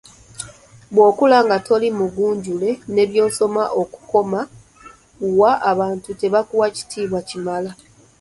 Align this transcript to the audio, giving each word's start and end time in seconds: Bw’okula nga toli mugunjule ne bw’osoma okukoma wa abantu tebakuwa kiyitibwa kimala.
Bw’okula 0.93 1.37
nga 1.45 1.57
toli 1.67 1.89
mugunjule 1.99 2.69
ne 2.93 3.03
bw’osoma 3.09 3.63
okukoma 3.81 4.41
wa 5.39 5.53
abantu 5.71 6.09
tebakuwa 6.19 6.67
kiyitibwa 6.75 7.19
kimala. 7.29 7.71